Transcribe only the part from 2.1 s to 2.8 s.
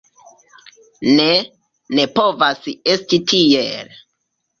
povas